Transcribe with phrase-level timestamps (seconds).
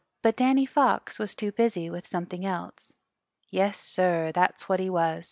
[0.23, 2.91] But Danny Fox was too busy with something else.
[3.51, 5.19] Yes, sir, that's what he was.